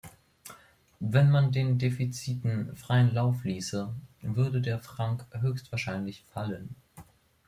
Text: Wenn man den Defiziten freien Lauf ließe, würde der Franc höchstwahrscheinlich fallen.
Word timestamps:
Wenn 0.99 1.29
man 1.29 1.51
den 1.51 1.77
Defiziten 1.77 2.75
freien 2.75 3.13
Lauf 3.13 3.43
ließe, 3.43 3.93
würde 4.23 4.59
der 4.59 4.79
Franc 4.79 5.25
höchstwahrscheinlich 5.41 6.23
fallen. 6.33 6.73